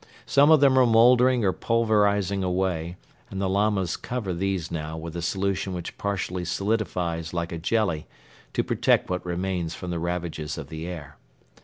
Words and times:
Some 0.25 0.49
of 0.49 0.61
them 0.61 0.79
are 0.79 0.85
mouldering 0.87 1.45
or 1.45 1.51
pulverizing 1.53 2.43
away 2.43 2.97
and 3.29 3.39
the 3.39 3.47
Lamas 3.47 3.95
cover 3.97 4.33
these 4.33 4.71
now 4.71 4.97
with 4.97 5.15
a 5.15 5.21
solution 5.21 5.75
which 5.75 5.95
partially 5.99 6.43
solidifies 6.43 7.35
like 7.35 7.51
a 7.51 7.59
jelly 7.59 8.07
to 8.53 8.63
protect 8.63 9.11
what 9.11 9.23
remains 9.23 9.75
from 9.75 9.91
the 9.91 9.99
ravages 9.99 10.57
of 10.57 10.69
the 10.69 10.87
air. 10.87 11.17